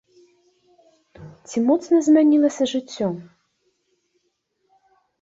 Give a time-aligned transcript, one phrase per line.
[1.51, 3.07] Ці моцна змянілася жыццё?